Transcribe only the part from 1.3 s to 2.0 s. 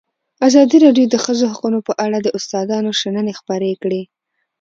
حقونه په